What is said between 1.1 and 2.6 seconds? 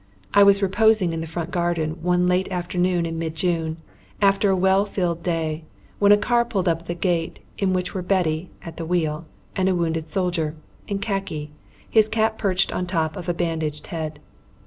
in the front garden one late